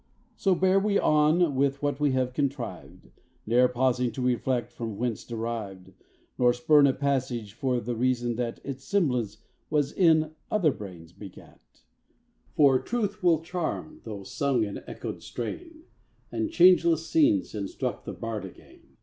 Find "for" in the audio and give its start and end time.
7.53-7.79, 12.55-12.79